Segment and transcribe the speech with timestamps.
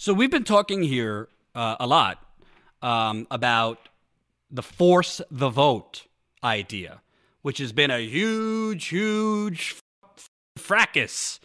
[0.00, 2.24] So we've been talking here uh, a lot
[2.82, 3.88] um, about
[4.48, 6.06] the force the vote
[6.44, 7.00] idea,
[7.42, 9.74] which has been a huge, huge
[10.16, 11.40] f- fracas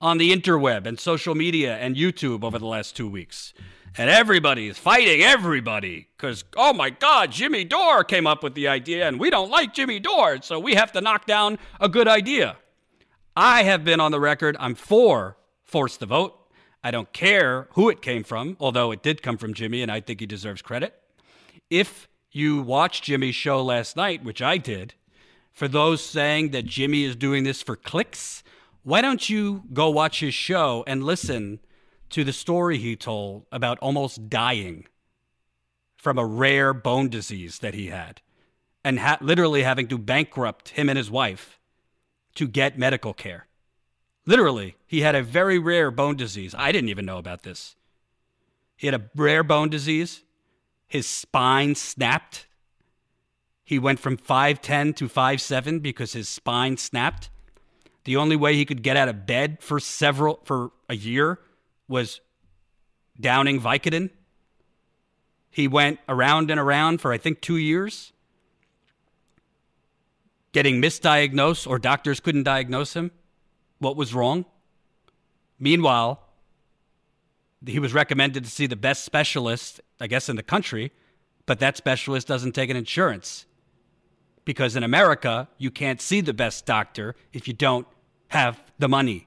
[0.00, 3.52] on the interweb and social media and YouTube over the last two weeks.
[3.98, 8.68] And everybody is fighting everybody because, oh my God, Jimmy Dore came up with the
[8.68, 12.08] idea and we don't like Jimmy Dore, so we have to knock down a good
[12.08, 12.56] idea.
[13.36, 16.37] I have been on the record, I'm for force the vote.
[16.82, 20.00] I don't care who it came from, although it did come from Jimmy and I
[20.00, 20.94] think he deserves credit.
[21.70, 24.94] If you watched Jimmy's show last night, which I did,
[25.52, 28.44] for those saying that Jimmy is doing this for clicks,
[28.84, 31.58] why don't you go watch his show and listen
[32.10, 34.86] to the story he told about almost dying
[35.96, 38.20] from a rare bone disease that he had
[38.84, 41.58] and ha- literally having to bankrupt him and his wife
[42.36, 43.47] to get medical care.
[44.28, 46.54] Literally, he had a very rare bone disease.
[46.58, 47.76] I didn't even know about this.
[48.76, 50.22] He had a rare bone disease.
[50.86, 52.46] His spine snapped.
[53.64, 57.30] He went from 5'10 to 5'7 because his spine snapped.
[58.04, 61.38] The only way he could get out of bed for several for a year
[61.88, 62.20] was
[63.18, 64.10] downing Vicodin.
[65.50, 68.12] He went around and around for I think 2 years
[70.52, 73.10] getting misdiagnosed or doctors couldn't diagnose him
[73.78, 74.44] what was wrong.
[75.58, 76.20] Meanwhile,
[77.66, 80.92] he was recommended to see the best specialist, I guess, in the country,
[81.46, 83.46] but that specialist doesn't take an insurance.
[84.44, 87.86] Because in America, you can't see the best doctor if you don't
[88.28, 89.26] have the money.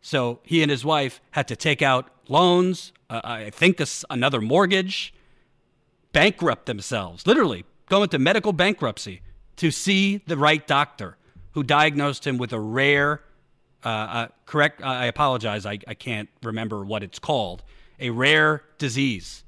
[0.00, 4.40] So he and his wife had to take out loans, uh, I think a, another
[4.40, 5.12] mortgage,
[6.12, 9.20] bankrupt themselves, literally go into medical bankruptcy
[9.56, 11.16] to see the right doctor
[11.52, 13.22] who diagnosed him with a rare,
[13.86, 17.62] uh, uh, correct, I apologize, I, I can't remember what it's called,
[18.00, 19.44] a rare disease.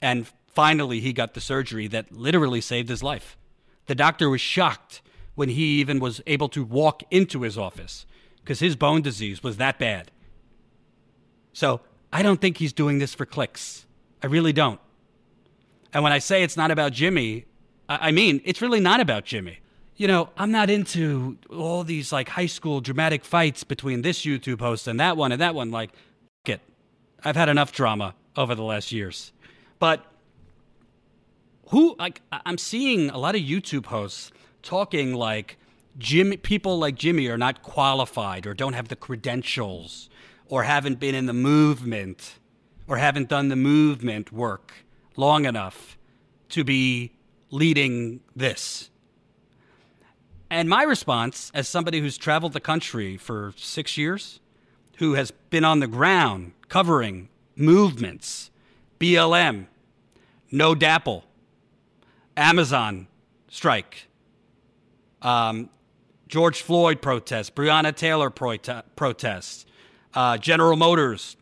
[0.00, 3.36] And finally, he got the surgery that literally saved his life.
[3.88, 5.02] The doctor was shocked
[5.34, 8.06] when he even was able to walk into his office
[8.36, 10.10] because his bone disease was that bad.
[11.52, 13.84] So I don't think he's doing this for clicks.
[14.22, 14.80] I really don't.
[15.92, 17.44] And when I say it's not about Jimmy,
[17.86, 19.58] I mean, it's really not about Jimmy.
[19.96, 24.60] You know, I'm not into all these like high school dramatic fights between this YouTube
[24.60, 25.70] host and that one and that one.
[25.70, 25.90] Like,
[26.44, 26.60] it.
[27.24, 29.32] I've had enough drama over the last years.
[29.78, 30.04] But
[31.68, 34.30] who, like, I'm seeing a lot of YouTube hosts
[34.62, 35.56] talking like
[35.98, 40.10] Jimmy, people like Jimmy are not qualified or don't have the credentials
[40.48, 42.38] or haven't been in the movement
[42.86, 44.84] or haven't done the movement work
[45.16, 45.96] long enough
[46.50, 47.12] to be
[47.50, 48.90] leading this.
[50.50, 54.40] And my response, as somebody who's traveled the country for six years,
[54.98, 58.50] who has been on the ground covering movements,
[59.00, 59.66] BLM,
[60.50, 61.24] No DAPL,
[62.36, 63.08] Amazon
[63.48, 64.08] strike,
[65.22, 65.68] um,
[66.28, 69.66] George Floyd protest, Breonna Taylor prote- protest,
[70.14, 71.36] uh, General Motors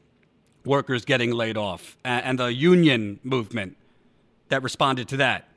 [0.64, 3.76] workers getting laid off, and, and the union movement
[4.48, 5.48] that responded to that.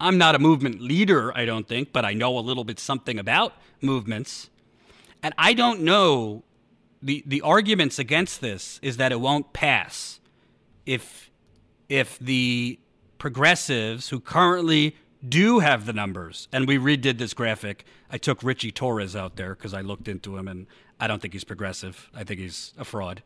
[0.00, 3.18] I'm not a movement leader, I don't think, but I know a little bit something
[3.18, 4.50] about movements.
[5.22, 6.44] And I don't know
[7.02, 10.20] the the arguments against this is that it won't pass
[10.86, 11.30] if
[11.88, 12.78] if the
[13.18, 17.84] progressives who currently do have the numbers, and we redid this graphic.
[18.10, 20.66] I took Richie Torres out there because I looked into him, and
[21.00, 22.08] I don't think he's progressive.
[22.14, 23.22] I think he's a fraud.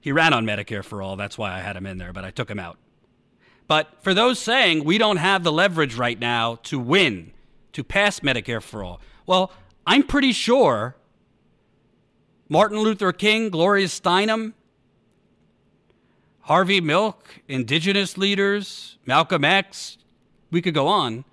[0.00, 1.16] He ran on Medicare for all.
[1.16, 2.78] That's why I had him in there, but I took him out.
[3.68, 7.32] But for those saying we don't have the leverage right now to win,
[7.72, 9.52] to pass Medicare for all, well,
[9.86, 10.96] I'm pretty sure
[12.48, 14.52] Martin Luther King, Gloria Steinem,
[16.42, 19.98] Harvey Milk, indigenous leaders, Malcolm X,
[20.52, 21.24] we could go on.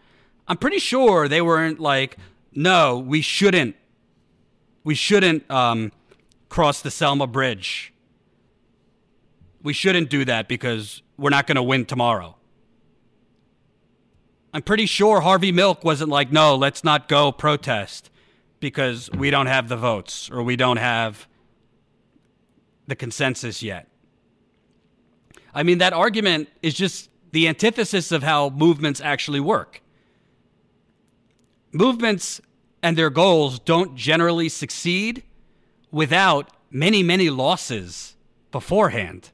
[0.47, 2.17] I'm pretty sure they weren't like,
[2.51, 3.75] no, we shouldn't,
[4.83, 5.91] we shouldn't um,
[6.49, 7.92] cross the Selma Bridge.
[9.63, 12.35] We shouldn't do that because we're not going to win tomorrow.
[14.53, 18.11] I'm pretty sure Harvey Milk wasn't like, no, let's not go protest
[18.59, 21.27] because we don't have the votes or we don't have
[22.87, 23.87] the consensus yet.
[25.55, 29.81] I mean, that argument is just the antithesis of how movements actually work.
[31.71, 32.41] Movements
[32.83, 35.23] and their goals don't generally succeed
[35.89, 38.15] without many, many losses
[38.51, 39.31] beforehand.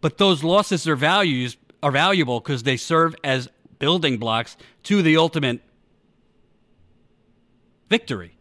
[0.00, 3.48] But those losses are values are valuable because they serve as
[3.78, 5.60] building blocks to the ultimate
[7.88, 8.36] victory.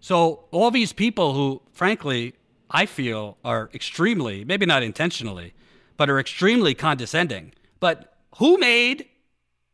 [0.00, 2.34] So all these people who, frankly,
[2.70, 5.54] I feel, are extremely, maybe not intentionally,
[5.96, 7.52] but are extremely condescending.
[7.80, 9.06] But who made,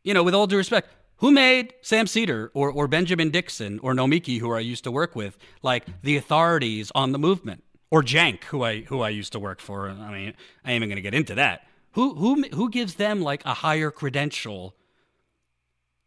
[0.03, 3.93] you know, with all due respect, who made Sam Seder or, or Benjamin Dixon or
[3.93, 7.63] Nomiki, who I used to work with, like the authorities on the movement?
[7.91, 9.89] Or Cenk, who I who I used to work for.
[9.89, 10.33] I mean,
[10.63, 11.67] I ain't even gonna get into that.
[11.91, 14.75] Who who who gives them like a higher credential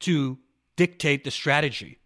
[0.00, 0.38] to
[0.76, 1.98] dictate the strategy?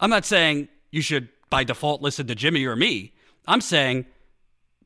[0.00, 3.14] I'm not saying you should by default listen to Jimmy or me.
[3.46, 4.06] I'm saying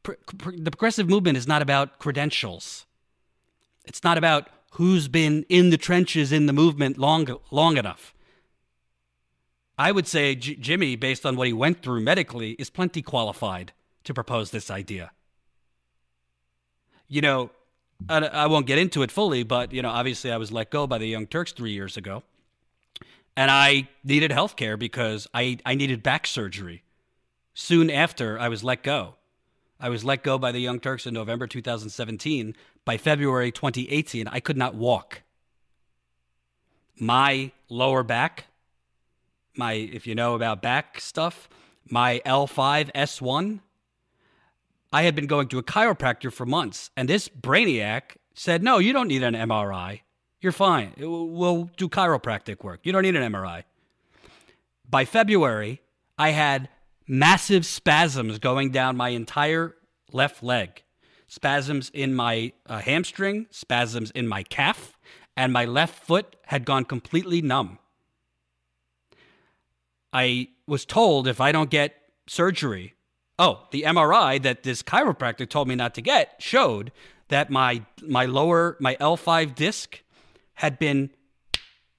[0.02, 2.84] pr- pr- the progressive movement is not about credentials.
[3.84, 8.14] It's not about who's been in the trenches in the movement long long enough.
[9.78, 13.72] I would say J- Jimmy, based on what he went through medically, is plenty qualified
[14.04, 15.12] to propose this idea.
[17.08, 17.50] You know,
[18.08, 20.86] I, I won't get into it fully, but you know, obviously, I was let go
[20.86, 22.22] by the Young Turks three years ago
[23.36, 26.82] and I needed health care because I, I needed back surgery.
[27.54, 29.16] Soon after I was let go.
[29.80, 32.54] I was let go by the Young Turks in November 2017.
[32.84, 35.22] By February 2018, I could not walk.
[36.98, 38.46] My lower back,
[39.56, 41.48] my, if you know about back stuff,
[41.88, 43.60] my L5 S1,
[44.92, 48.92] I had been going to a chiropractor for months, and this brainiac said, No, you
[48.92, 50.00] don't need an MRI.
[50.40, 50.92] You're fine.
[50.98, 52.80] We'll do chiropractic work.
[52.82, 53.62] You don't need an MRI.
[54.88, 55.80] By February,
[56.18, 56.68] I had
[57.06, 59.74] massive spasms going down my entire
[60.12, 60.82] left leg,
[61.26, 64.98] spasms in my uh, hamstring, spasms in my calf,
[65.36, 67.78] and my left foot had gone completely numb.
[70.12, 71.94] I was told if I don't get
[72.26, 72.94] surgery,
[73.38, 76.92] oh, the MRI that this chiropractor told me not to get showed
[77.28, 80.02] that my my lower my L5 disc
[80.54, 81.10] had been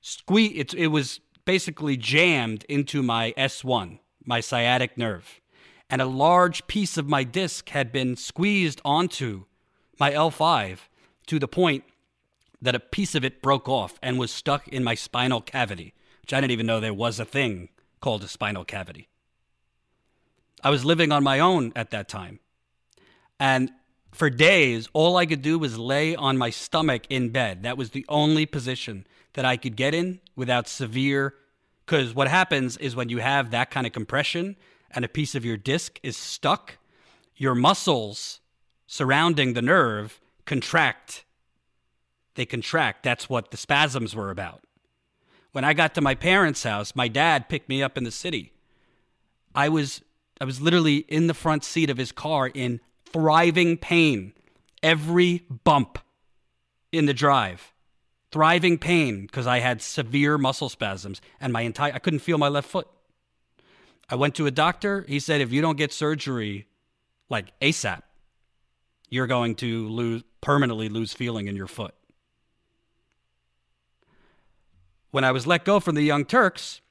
[0.01, 0.55] squeezed.
[0.55, 5.41] It, it was basically jammed into my S1, my sciatic nerve.
[5.89, 9.45] And a large piece of my disc had been squeezed onto
[9.99, 10.77] my L5
[11.27, 11.83] to the point
[12.61, 16.33] that a piece of it broke off and was stuck in my spinal cavity, which
[16.33, 17.69] I didn't even know there was a thing
[18.03, 19.07] called a spinal cavity.
[20.61, 22.41] I was living on my own at that time.
[23.39, 23.71] And
[24.11, 27.63] for days, all I could do was lay on my stomach in bed.
[27.63, 31.35] That was the only position that I could get in without severe.
[31.85, 34.57] Because what happens is when you have that kind of compression
[34.91, 36.77] and a piece of your disc is stuck,
[37.37, 38.41] your muscles
[38.85, 41.23] surrounding the nerve contract.
[42.35, 43.03] They contract.
[43.03, 44.61] That's what the spasms were about.
[45.53, 48.51] When I got to my parents' house, my dad picked me up in the city.
[49.55, 50.01] I was
[50.41, 54.33] I was literally in the front seat of his car in thriving pain
[54.81, 55.99] every bump
[56.91, 57.71] in the drive.
[58.31, 62.49] Thriving pain because I had severe muscle spasms and my entire I couldn't feel my
[62.49, 62.87] left foot.
[64.09, 65.05] I went to a doctor.
[65.07, 66.65] He said if you don't get surgery
[67.29, 68.01] like ASAP,
[69.07, 71.93] you're going to lose permanently lose feeling in your foot.
[75.13, 76.81] When I was let go from the Young Turks,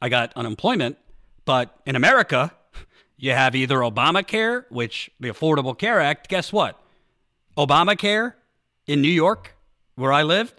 [0.00, 0.96] I got unemployment,
[1.44, 2.50] but in America,
[3.18, 6.80] you have either Obamacare, which the Affordable Care Act, guess what?
[7.58, 8.32] Obamacare
[8.86, 9.54] in New York,
[9.96, 10.54] where I lived,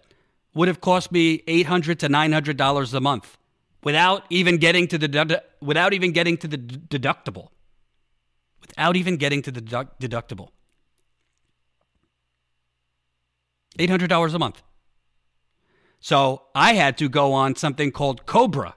[0.53, 3.39] would have cost me $800 to $900 a month
[3.83, 7.47] without even getting to the without even getting to the deductible.
[8.61, 10.49] Without even getting to the deductible.
[13.79, 14.61] $800 a month.
[15.99, 18.75] So I had to go on something called Cobra,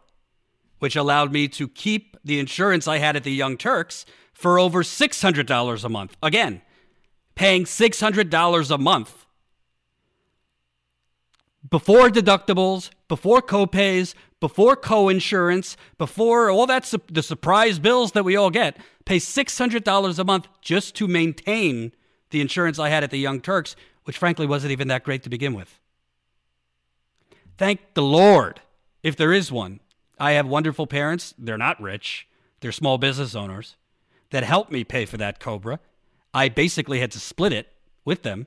[0.79, 4.83] which allowed me to keep the insurance I had at the Young Turks for over
[4.83, 6.17] $600 a month.
[6.23, 6.63] Again,
[7.35, 9.27] paying $600 a month
[11.69, 18.35] before deductibles, before copays, before co-insurance, before all that su- the surprise bills that we
[18.37, 21.93] all get, pay $600 a month just to maintain
[22.31, 25.29] the insurance I had at the Young Turks, which frankly wasn't even that great to
[25.29, 25.79] begin with.
[27.61, 28.63] Thank the Lord,
[29.03, 29.81] if there is one,
[30.19, 31.35] I have wonderful parents.
[31.37, 32.27] They're not rich,
[32.61, 33.77] they're small business owners
[34.31, 35.79] that helped me pay for that Cobra.
[36.33, 37.71] I basically had to split it
[38.03, 38.47] with them.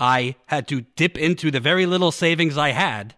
[0.00, 3.14] I had to dip into the very little savings I had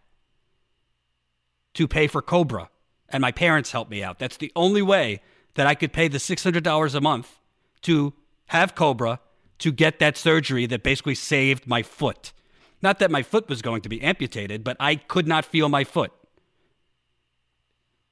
[1.72, 2.68] to pay for Cobra,
[3.08, 4.18] and my parents helped me out.
[4.18, 5.22] That's the only way
[5.54, 7.40] that I could pay the $600 a month
[7.80, 8.12] to
[8.48, 9.20] have Cobra
[9.60, 12.34] to get that surgery that basically saved my foot.
[12.82, 15.84] Not that my foot was going to be amputated, but I could not feel my
[15.84, 16.12] foot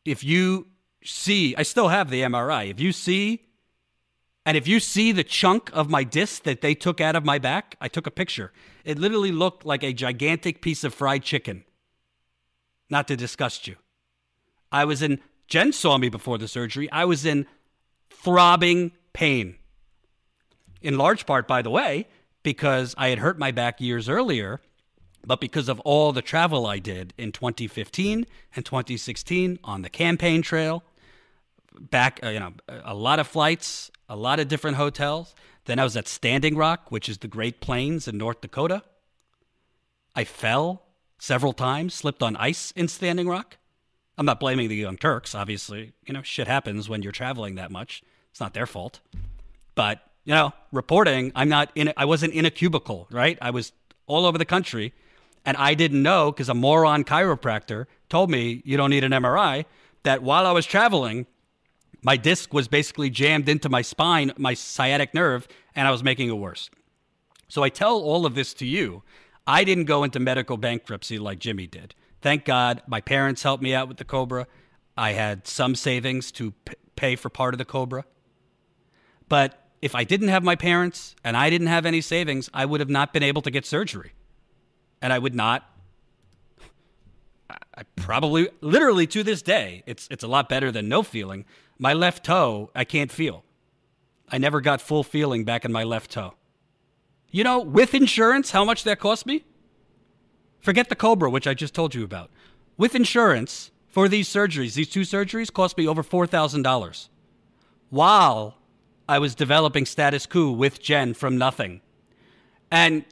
[0.04, 0.66] if you
[1.04, 2.70] see, I still have the MRI.
[2.70, 3.46] If you see,
[4.46, 7.38] and if you see the chunk of my disc that they took out of my
[7.38, 8.52] back, I took a picture.
[8.84, 11.64] It literally looked like a gigantic piece of fried chicken.
[12.88, 13.76] Not to disgust you.
[14.72, 16.90] I was in, Jen saw me before the surgery.
[16.90, 17.46] I was in
[18.10, 19.56] throbbing pain.
[20.82, 22.08] In large part, by the way,
[22.42, 24.60] because I had hurt my back years earlier,
[25.26, 30.42] but because of all the travel I did in 2015 and 2016 on the campaign
[30.42, 30.82] trail,
[31.78, 35.34] back, uh, you know, a lot of flights, a lot of different hotels.
[35.66, 38.82] Then I was at Standing Rock, which is the Great Plains in North Dakota.
[40.14, 40.82] I fell
[41.18, 43.58] several times, slipped on ice in Standing Rock.
[44.18, 45.92] I'm not blaming the Young Turks, obviously.
[46.06, 48.02] You know, shit happens when you're traveling that much.
[48.30, 49.00] It's not their fault.
[49.74, 53.38] But, you know, reporting, I'm not in I wasn't in a cubicle, right?
[53.40, 53.72] I was
[54.06, 54.92] all over the country
[55.44, 59.64] and I didn't know because a moron chiropractor told me you don't need an MRI
[60.02, 61.26] that while I was traveling,
[62.02, 66.28] my disc was basically jammed into my spine, my sciatic nerve, and I was making
[66.28, 66.70] it worse.
[67.48, 69.02] So I tell all of this to you.
[69.46, 71.94] I didn't go into medical bankruptcy like Jimmy did.
[72.22, 74.46] Thank God my parents helped me out with the Cobra.
[74.96, 78.04] I had some savings to p- pay for part of the Cobra.
[79.28, 82.80] But if I didn't have my parents and I didn't have any savings, I would
[82.80, 84.12] have not been able to get surgery.
[85.02, 85.70] And I would not
[87.74, 91.44] I probably literally to this day, it's it's a lot better than no feeling.
[91.78, 93.44] My left toe, I can't feel.
[94.28, 96.34] I never got full feeling back in my left toe.
[97.30, 99.44] You know, with insurance, how much that cost me?
[100.60, 102.30] Forget the Cobra, which I just told you about.
[102.76, 107.08] With insurance for these surgeries, these two surgeries cost me over $4,000
[107.88, 108.56] while
[109.10, 111.80] I was developing Status Coup with Jen from nothing.
[112.70, 113.04] And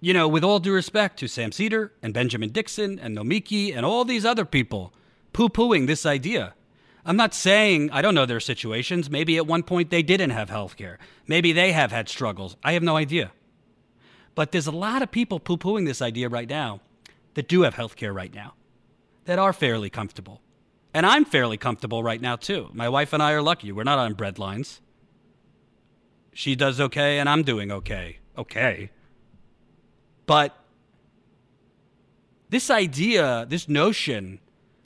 [0.00, 3.84] you know, with all due respect to Sam Seder and Benjamin Dixon and Nomiki and
[3.84, 4.92] all these other people
[5.32, 6.54] poo pooing this idea.
[7.04, 9.10] I'm not saying I don't know their situations.
[9.10, 11.00] Maybe at one point they didn't have health care.
[11.26, 12.56] Maybe they have had struggles.
[12.62, 13.32] I have no idea.
[14.36, 16.80] But there's a lot of people poo pooing this idea right now
[17.34, 18.54] that do have health care right now,
[19.24, 20.42] that are fairly comfortable.
[20.94, 22.70] And I'm fairly comfortable right now, too.
[22.72, 23.72] My wife and I are lucky.
[23.72, 24.80] We're not on bread lines.
[26.38, 28.20] She does okay, and I'm doing okay.
[28.36, 28.92] Okay.
[30.24, 30.56] But
[32.48, 34.38] this idea, this notion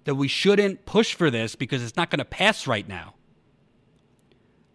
[0.05, 3.17] that we shouldn't push for this because it's not going to pass right now,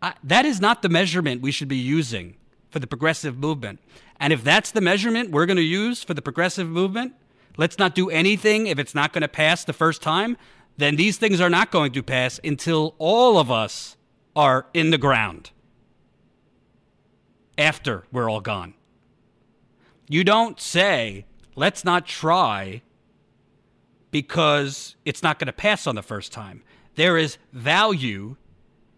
[0.03, 2.35] I, that is not the measurement we should be using
[2.69, 3.79] for the progressive movement.
[4.19, 7.15] And if that's the measurement we're going to use for the progressive movement,
[7.57, 10.37] let's not do anything if it's not going to pass the first time,
[10.77, 13.97] then these things are not going to pass until all of us
[14.35, 15.49] are in the ground
[17.57, 18.73] after we're all gone.
[20.09, 22.81] You don't say, let's not try
[24.11, 26.63] because it's not going to pass on the first time.
[26.95, 28.37] There is value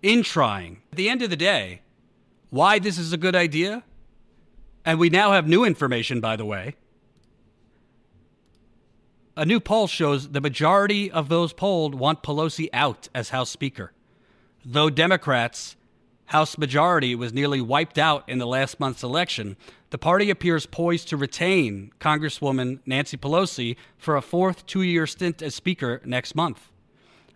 [0.02, 0.82] in trying.
[0.92, 1.82] At the end of the day,
[2.50, 3.84] why this is a good idea,
[4.86, 6.76] and we now have new information, by the way.
[9.36, 13.94] A new poll shows the majority of those polled want Pelosi out as House Speaker,
[14.66, 15.76] though Democrats
[16.30, 19.58] House majority was nearly wiped out in the last month's election,
[19.90, 25.42] the party appears poised to retain Congresswoman Nancy Pelosi for a fourth two year stint
[25.42, 26.70] as Speaker next month.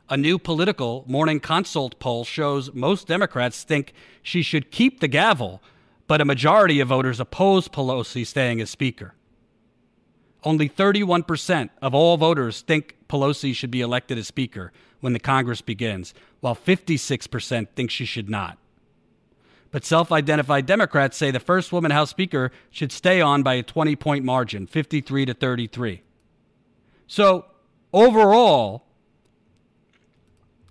[0.10, 5.64] A new Politico morning consult poll shows most Democrats think she should keep the gavel,
[6.06, 9.16] but a majority of voters oppose Pelosi staying as Speaker.
[10.44, 15.62] Only 31% of all voters think Pelosi should be elected as Speaker when the Congress
[15.62, 18.60] begins, while 56% think she should not
[19.74, 23.64] but self identified Democrats say the first woman House Speaker should stay on by a
[23.64, 26.04] 20 point margin, 53 to 33.
[27.08, 27.46] So
[27.92, 28.86] overall,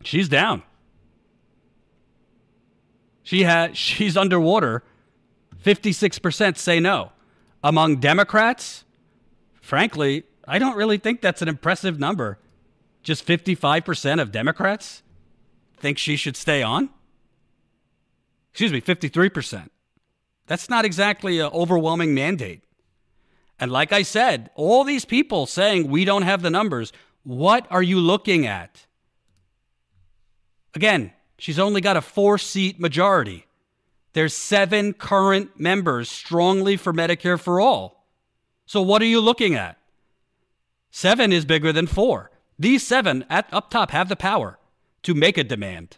[0.04, 0.62] she's down.
[3.24, 4.84] She has she's underwater.
[5.64, 7.10] 56% say no.
[7.64, 8.84] Among Democrats,
[9.60, 12.38] frankly, I don't really think that's an impressive number.
[13.02, 15.02] Just 55% of Democrats
[15.76, 16.90] think she should stay on
[18.52, 19.70] excuse me, 53%.
[20.46, 22.62] That's not exactly an overwhelming mandate.
[23.58, 26.92] And like I said, all these people saying we don't have the numbers,
[27.22, 28.86] what are you looking at?
[30.74, 33.46] Again, she's only got a four seat majority.
[34.12, 38.06] There's seven current members strongly for Medicare for all.
[38.66, 39.78] So what are you looking at?
[40.90, 42.30] Seven is bigger than four.
[42.58, 44.58] These seven at up top have the power
[45.04, 45.96] to make a demand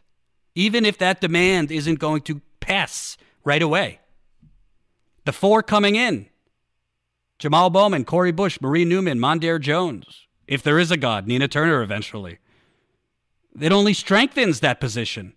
[0.54, 4.00] even if that demand isn't going to pass right away.
[5.24, 6.28] The four coming in
[7.38, 11.82] Jamal Bowman, Cori Bush, Marie Newman, Mondaire Jones, if there is a God, Nina Turner
[11.82, 12.38] eventually.
[13.60, 15.34] It only strengthens that position.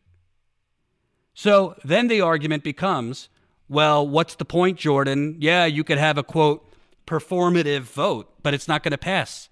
[1.33, 3.29] So then the argument becomes
[3.69, 5.35] well, what's the point, Jordan?
[5.39, 6.65] Yeah, you could have a quote,
[7.05, 9.49] performative vote, but it's not going to pass.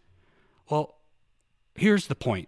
[0.69, 0.95] Well,
[1.75, 2.48] here's the point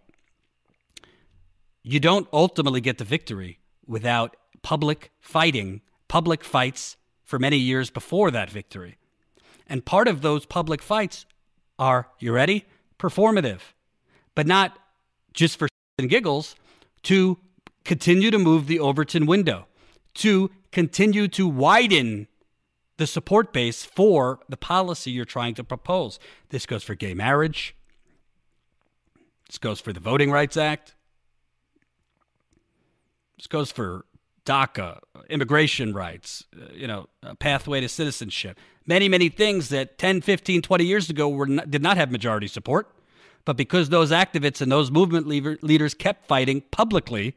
[1.88, 8.30] you don't ultimately get the victory without public fighting, public fights for many years before
[8.30, 8.98] that victory.
[9.68, 11.26] And part of those public fights
[11.80, 12.66] are, you ready?
[13.00, 13.60] Performative,
[14.36, 14.78] but not
[15.34, 16.56] just for and giggles,
[17.04, 17.38] to
[17.86, 19.66] continue to move the Overton window,
[20.16, 22.28] to continue to widen
[22.98, 26.20] the support base for the policy you're trying to propose.
[26.50, 27.76] This goes for gay marriage.
[29.48, 30.96] This goes for the Voting Rights Act.
[33.38, 34.06] This goes for
[34.46, 37.08] DACA, immigration rights, uh, you know,
[37.40, 38.58] pathway to citizenship.
[38.86, 42.48] Many, many things that 10, 15, 20 years ago were not, did not have majority
[42.48, 42.90] support.
[43.46, 47.36] But because those activists and those movement leader, leaders kept fighting publicly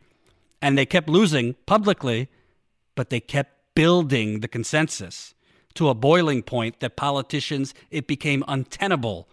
[0.61, 2.29] and they kept losing publicly,
[2.95, 5.35] but they kept building the consensus
[5.75, 9.29] to a boiling point that politicians, it became untenable.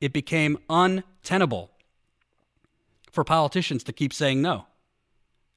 [0.00, 1.70] It became untenable
[3.10, 4.66] for politicians to keep saying no.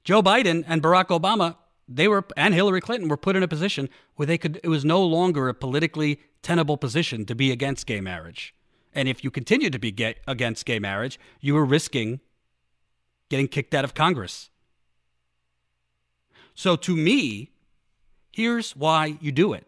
[0.06, 1.58] Joe Biden and Barack Obama,
[1.88, 4.86] they were and Hillary Clinton were put in a position where they could it was
[4.86, 8.54] no longer a politically tenable position to be against gay marriage.
[8.94, 12.22] And if you continued to be gay, against gay marriage, you were risking
[13.30, 14.52] getting kicked out of Congress.
[16.54, 17.52] So to me,
[18.32, 19.68] here's why you do it.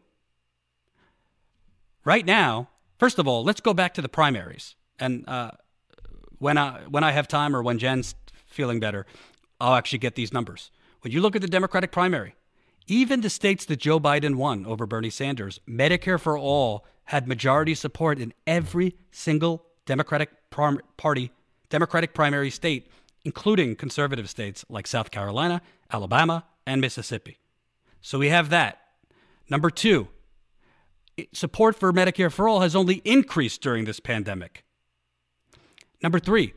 [2.05, 4.75] Right now, first of all, let's go back to the primaries.
[4.99, 5.51] And uh,
[6.37, 8.13] when I when I have time or when Jen's
[8.45, 9.05] feeling better,
[9.59, 10.71] I'll actually get these numbers.
[11.01, 12.35] When you look at the Democratic primary,
[12.87, 17.75] even the states that Joe Biden won over Bernie Sanders, Medicare for all had majority
[17.75, 21.31] support in every single Democratic prim- Party,
[21.69, 22.89] Democratic primary state,
[23.23, 25.61] including conservative states like South Carolina,
[25.91, 27.37] Alabama, and Mississippi.
[28.01, 28.79] So we have that.
[29.49, 30.09] Number two,
[31.33, 34.63] support for Medicare for all has only increased during this pandemic.
[36.01, 36.53] Number three,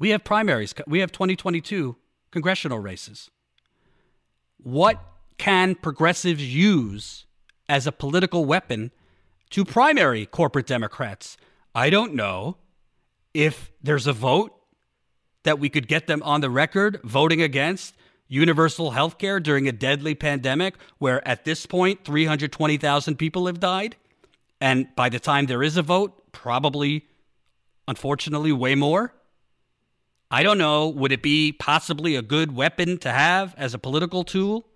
[0.00, 0.74] we have primaries.
[0.88, 1.94] We have 2022
[2.32, 3.30] congressional races.
[4.56, 5.00] What
[5.38, 7.26] can progressives use
[7.68, 8.90] as a political weapon
[9.50, 11.36] to primary corporate Democrats?
[11.74, 12.56] I don't know
[13.34, 14.52] if there's a vote
[15.44, 17.94] that we could get them on the record voting against
[18.26, 23.96] universal health care during a deadly pandemic where at this point 320,000 people have died.
[24.60, 27.06] And by the time there is a vote, probably,
[27.86, 29.14] unfortunately, way more.
[30.30, 30.88] I don't know.
[30.88, 34.66] Would it be possibly a good weapon to have as a political tool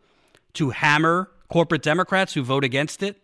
[0.55, 3.21] to hammer corporate Democrats who vote against it?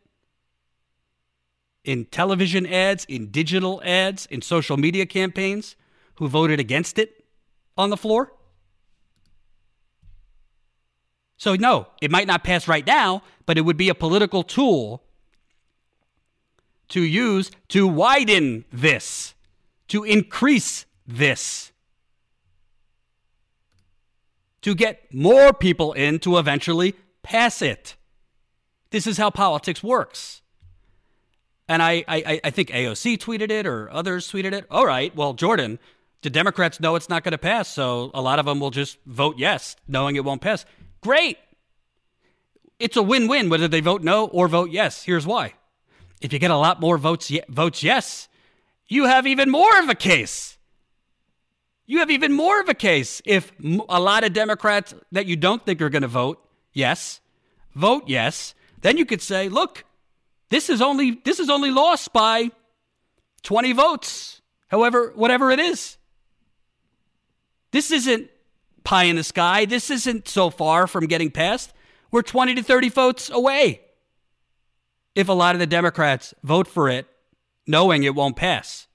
[1.83, 5.75] In television ads, in digital ads, in social media campaigns
[6.17, 7.25] who voted against it
[7.77, 8.33] on the floor?
[11.37, 15.03] So, no, it might not pass right now, but it would be a political tool
[16.91, 19.35] to use to widen this,
[19.89, 21.70] to increase this
[24.63, 27.97] to get more people in to eventually pass it.
[28.91, 30.43] This is how politics works.
[31.69, 34.67] And I, I, I think AOC tweeted it or others tweeted it.
[34.71, 35.79] All right, well, Jordan,
[36.23, 38.99] the Democrats know it's not going to pass, so a lot of them will just
[39.07, 40.65] vote yes, knowing it won't pass.
[41.01, 41.39] Great.
[42.79, 45.05] It's a win win whether they vote no or vote yes.
[45.05, 45.55] Here's why.
[46.21, 48.29] If you get a lot more votes, votes yes,
[48.89, 50.59] you have even more of a case
[51.91, 53.51] you have even more of a case if
[53.89, 56.39] a lot of Democrats that you don't think are going to vote
[56.73, 57.21] yes,
[57.75, 58.55] vote yes.
[58.81, 59.85] Then you could say, look,
[60.51, 62.53] this is only this is only lost by
[63.43, 65.97] 20 votes, however, whatever it is.
[67.73, 68.31] This isn't
[68.85, 69.65] pie in the sky.
[69.65, 71.73] This isn't so far from getting passed.
[72.13, 73.81] We're 20 to 30 votes away.
[75.17, 77.09] If a lot of the Democrats vote for it,
[77.67, 78.87] knowing it won't pass.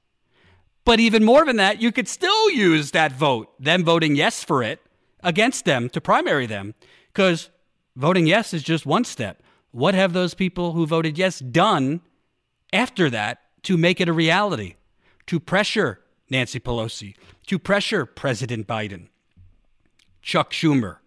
[0.85, 4.61] But even more than that, you could still use that vote, them voting yes for
[4.61, 4.79] it,
[5.23, 6.75] against them to primary them.
[7.11, 7.49] Because
[7.95, 9.41] voting yes is just one step.
[9.71, 12.01] What have those people who voted yes done
[12.71, 14.75] after that to make it a reality?
[15.27, 17.15] To pressure Nancy Pelosi,
[17.47, 19.07] to pressure President Biden,
[20.21, 20.97] Chuck Schumer.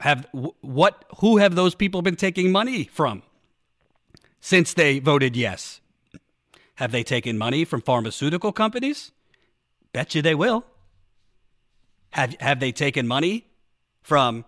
[0.00, 0.26] Have
[0.60, 3.22] what who have those people been taking money from
[4.40, 5.80] since they voted yes?
[6.78, 9.10] Have they taken money from pharmaceutical companies?
[9.92, 10.64] Bet you they will.
[12.10, 13.48] Have, have they taken money
[14.00, 14.44] from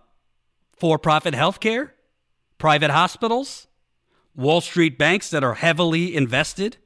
[0.77, 1.89] for profit healthcare,
[2.57, 3.67] private hospitals,
[4.33, 6.77] Wall Street banks that are heavily invested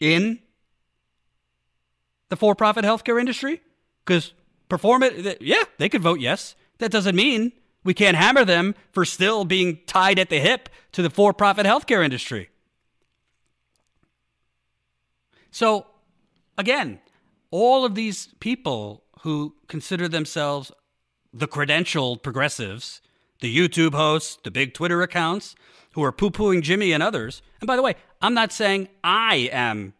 [0.00, 0.38] in
[2.30, 3.60] the for profit healthcare industry?
[4.02, 4.32] Because
[4.70, 6.54] perform it, yeah, they could vote yes.
[6.78, 7.52] That doesn't mean
[7.84, 11.66] we can't hammer them for still being tied at the hip to the for profit
[11.66, 12.48] healthcare industry.
[15.50, 15.86] So,
[16.56, 17.00] again,
[17.50, 20.70] all of these people who consider themselves
[21.32, 23.00] the credentialed progressives,
[23.40, 25.54] the YouTube hosts, the big Twitter accounts,
[25.92, 27.42] who are poo pooing Jimmy and others.
[27.60, 29.94] And by the way, I'm not saying I am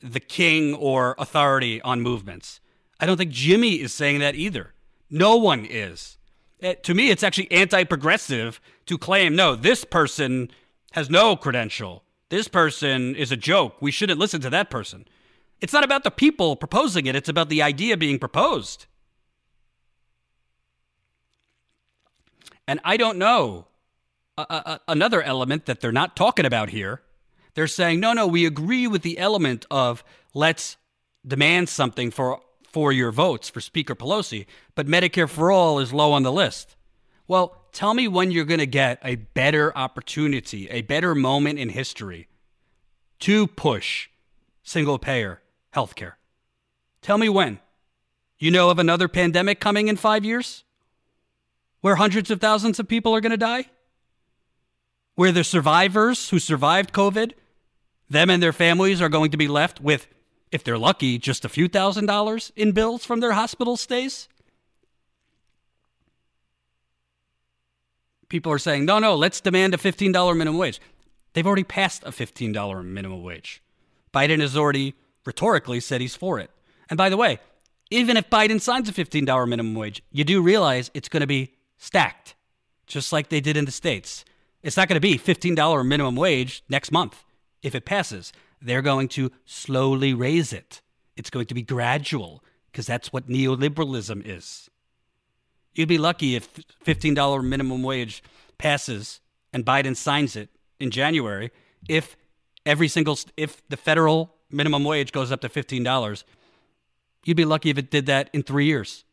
[0.00, 2.60] the king or authority on movements.
[3.00, 4.74] I don't think Jimmy is saying that either.
[5.10, 6.18] No one is.
[6.60, 10.50] It, eh, to me, it's actually anti progressive to claim, no, this person
[10.92, 12.03] has no credential.
[12.28, 13.80] This person is a joke.
[13.80, 15.06] We shouldn't listen to that person.
[15.60, 18.86] It's not about the people proposing it, it's about the idea being proposed.
[22.66, 23.66] And I don't know
[24.36, 27.02] another element that they're not talking about here.
[27.54, 30.76] They're saying, no, no, we agree with the element of let's
[31.26, 32.40] demand something for
[32.74, 36.74] for your votes for Speaker Pelosi, but Medicare for all is low on the list.
[37.28, 41.70] Well, tell me when you're going to get a better opportunity, a better moment in
[41.70, 42.28] history
[43.20, 44.08] to push
[44.62, 45.42] single payer
[45.74, 46.12] healthcare.
[47.02, 47.58] Tell me when.
[48.38, 50.64] You know of another pandemic coming in five years?
[51.80, 53.66] Where hundreds of thousands of people are going to die?
[55.14, 57.32] Where the survivors who survived COVID,
[58.08, 60.08] them and their families are going to be left with
[60.50, 64.28] if they're lucky, just a few thousand dollars in bills from their hospital stays?
[68.28, 70.80] People are saying, no, no, let's demand a $15 minimum wage.
[71.32, 73.62] They've already passed a $15 minimum wage.
[74.12, 74.94] Biden has already
[75.26, 76.50] rhetorically said he's for it.
[76.88, 77.38] And by the way,
[77.90, 81.54] even if Biden signs a $15 minimum wage, you do realize it's going to be
[81.76, 82.34] stacked,
[82.86, 84.24] just like they did in the States.
[84.62, 87.24] It's not going to be $15 minimum wage next month
[87.62, 88.32] if it passes.
[88.62, 90.80] They're going to slowly raise it.
[91.16, 94.70] It's going to be gradual because that's what neoliberalism is.
[95.74, 96.48] You'd be lucky if
[96.84, 98.22] $15 minimum wage
[98.58, 99.20] passes
[99.52, 101.50] and Biden signs it in January
[101.88, 102.16] if
[102.64, 106.24] every single if the federal minimum wage goes up to $15.
[107.24, 109.04] You'd be lucky if it did that in 3 years.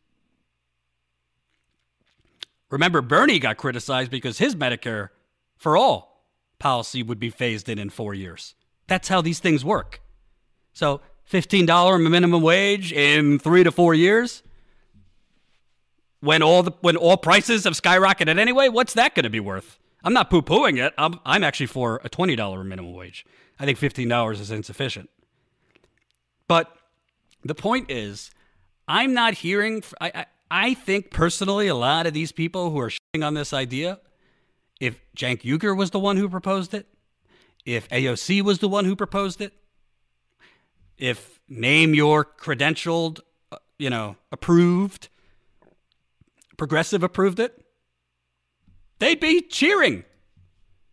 [2.70, 5.10] Remember Bernie got criticized because his Medicare
[5.56, 6.24] for all
[6.58, 8.54] policy would be phased in in 4 years.
[8.86, 10.00] That's how these things work.
[10.72, 14.42] So, $15 minimum wage in 3 to 4 years
[16.22, 19.78] when all the when all prices have skyrocketed anyway, what's that going to be worth?
[20.04, 20.94] I'm not poo-pooing it.
[20.96, 23.26] I'm I'm actually for a $20 minimum wage.
[23.58, 25.10] I think $15 is insufficient.
[26.48, 26.74] But
[27.44, 28.30] the point is,
[28.86, 29.82] I'm not hearing.
[30.00, 33.52] I, I, I think personally, a lot of these people who are shitting on this
[33.52, 33.98] idea,
[34.80, 36.86] if Cenk Uygur was the one who proposed it,
[37.64, 39.52] if AOC was the one who proposed it,
[40.98, 45.08] if name your credentialed, uh, you know, approved,
[46.62, 47.60] progressive approved it,
[49.00, 50.04] they'd be cheering.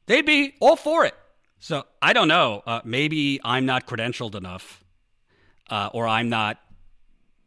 [0.07, 1.13] They'd be all for it.
[1.59, 2.63] So I don't know.
[2.65, 4.83] Uh, maybe I'm not credentialed enough,
[5.69, 6.57] uh, or I'm not,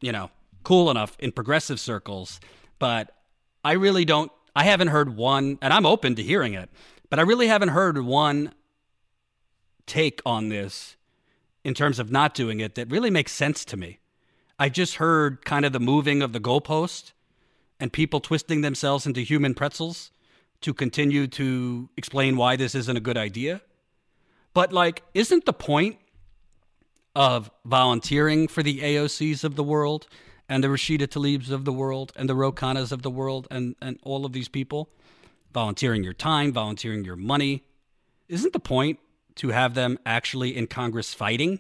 [0.01, 0.31] you know,
[0.63, 2.39] cool enough in progressive circles.
[2.79, 3.13] But
[3.65, 4.31] I really don't.
[4.55, 6.71] I haven't heard one, and I'm open to hearing it.
[7.11, 8.55] But I really haven't heard one
[9.85, 10.95] take on this
[11.65, 13.99] in terms of not doing it that really makes sense to me.
[14.61, 17.11] I just heard kind of the moving of the goalpost
[17.83, 20.13] and people twisting themselves into human pretzels
[20.61, 23.61] to continue to explain why this isn't a good idea.
[24.55, 25.97] But, like, isn't the point
[27.17, 30.07] of volunteering for the AOCs of the world
[30.49, 33.75] and the Rashida Tlaibs of the world and the Ro Khannas of the world and,
[33.83, 34.89] and all of these people?
[35.53, 37.65] Volunteering your time, volunteering your money.
[38.29, 39.01] Isn't the point
[39.37, 41.59] to have them actually in Congress fighting.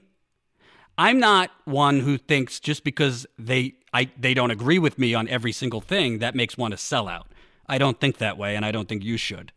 [0.98, 5.28] I'm not one who thinks just because they I they don't agree with me on
[5.28, 7.24] every single thing that makes one a sellout.
[7.66, 9.52] I don't think that way, and I don't think you should.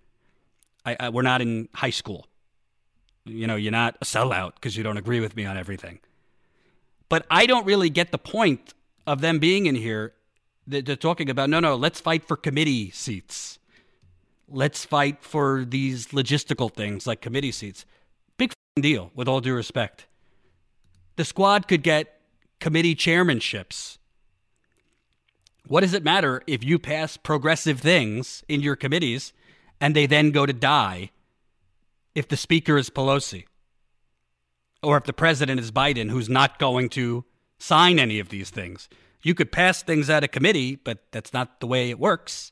[0.86, 2.28] I, I we're not in high school.
[3.26, 6.00] You know, you're not a sellout because you don't agree with me on everything.
[7.10, 8.74] But I don't really get the point
[9.08, 10.14] of them being in here.
[10.68, 13.60] They're talking about no, no, let's fight for committee seats.
[14.48, 17.86] Let's fight for these logistical things like committee seats
[18.38, 20.08] Big deal, with all due respect.
[21.16, 22.20] The squad could get
[22.60, 23.98] committee chairmanships.
[25.68, 29.34] What does it matter if you pass progressive things in your committees
[29.82, 31.12] and they then go to die
[32.14, 33.46] if the speaker is Pelosi?
[34.84, 37.26] Or if the president is Biden, who's not going to
[37.58, 38.88] sign any of these things?
[39.24, 42.52] You could pass things out of committee, but that's not the way it works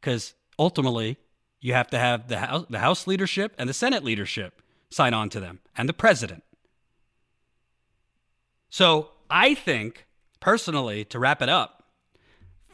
[0.00, 1.16] because ultimately
[1.60, 5.28] you have to have the House, the House leadership and the Senate leadership sign on
[5.30, 6.44] to them and the president.
[8.70, 10.06] So I think,
[10.38, 11.75] personally, to wrap it up,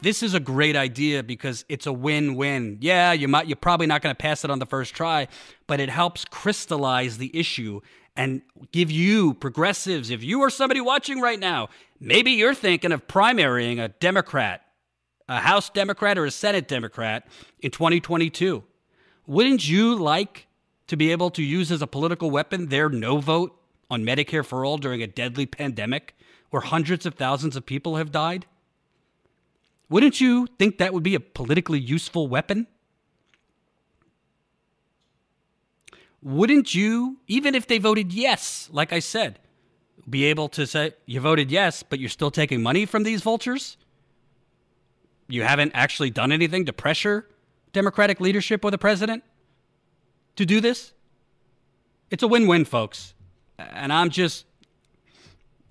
[0.01, 2.77] this is a great idea because it's a win-win.
[2.81, 5.27] Yeah, you might you're probably not going to pass it on the first try,
[5.67, 7.81] but it helps crystallize the issue
[8.15, 13.07] and give you progressives, if you are somebody watching right now, maybe you're thinking of
[13.07, 14.61] primarying a Democrat,
[15.27, 17.27] a House Democrat or a Senate Democrat
[17.59, 18.63] in 2022.
[19.25, 20.47] Wouldn't you like
[20.87, 23.57] to be able to use as a political weapon their no vote
[23.89, 26.15] on Medicare for all during a deadly pandemic
[26.49, 28.45] where hundreds of thousands of people have died?
[29.93, 32.65] Wouldn't you think that would be a politically useful weapon?
[36.19, 39.37] Wouldn't you, even if they voted yes, like I said,
[40.09, 43.77] be able to say you voted yes, but you're still taking money from these vultures?
[45.27, 47.29] You haven't actually done anything to pressure
[47.71, 49.23] Democratic leadership or the president
[50.37, 50.91] to do this?
[52.09, 53.13] It's a win win, folks.
[53.59, 54.47] And I'm just,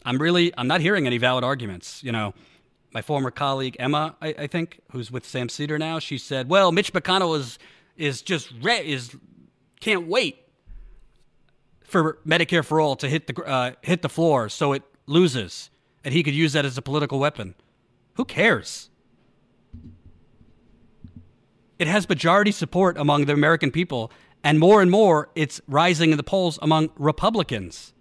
[0.05, 2.05] I'm really, I'm not hearing any valid arguments.
[2.05, 2.35] You know,
[2.93, 6.73] my former colleague Emma, I, I think, who's with Sam Seder now, she said, "Well,
[6.73, 7.59] Mitch McConnell is
[7.97, 9.17] is just re- is
[9.81, 10.39] can't wait
[11.85, 15.71] for Medicare for all to hit the uh, hit the floor so it loses,
[16.05, 17.55] and he could use that as a political weapon.
[18.15, 18.91] Who cares?
[21.79, 24.13] It has majority support among the American people,
[24.45, 27.93] and more and more, it's rising in the polls among Republicans.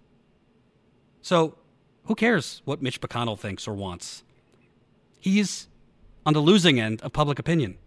[1.20, 1.56] So,
[2.04, 4.22] who cares what Mitch McConnell thinks or wants?
[5.22, 5.68] He's
[6.26, 7.78] on the losing end of public opinion.